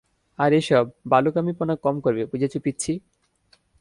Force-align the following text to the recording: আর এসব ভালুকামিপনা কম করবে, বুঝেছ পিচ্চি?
আর 0.39 0.51
এসব 0.53 0.85
ভালুকামিপনা 1.11 1.75
কম 1.75 1.95
করবে, 1.99 2.23
বুঝেছ 2.25 2.53
পিচ্চি? 2.57 2.93